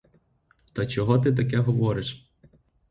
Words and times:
Та 0.73 0.85
чого 0.87 1.19
ти 1.19 1.33
таке 1.33 1.57
говориш? 1.57 2.31